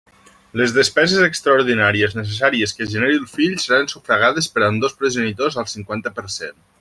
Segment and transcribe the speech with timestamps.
[0.59, 6.15] Les despeses extraordinàries necessàries que genere el fill seran sufragades per ambdós progenitors al cinquanta
[6.21, 6.63] per cent.